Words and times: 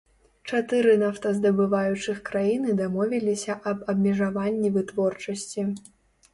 Чатыры 0.51 0.95
нафтаздабываючых 1.01 2.23
краіны 2.31 2.75
дамовіліся 2.81 3.59
аб 3.75 3.87
абмежаванні 3.95 4.75
вытворчасці. 4.81 5.61